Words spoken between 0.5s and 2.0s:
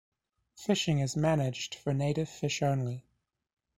Fishing is managed for